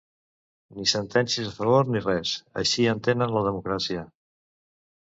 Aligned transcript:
Ni 0.77 0.85
sentències 0.91 1.51
a 1.51 1.53
favor 1.59 1.91
ni 1.97 2.03
res, 2.07 2.33
així 2.63 2.89
entenen 2.95 3.39
la 3.39 3.47
democràcia. 3.51 4.09